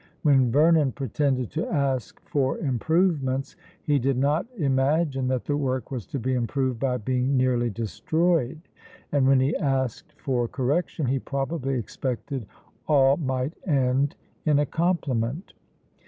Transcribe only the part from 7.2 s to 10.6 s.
nearly destroyed; and when he asked for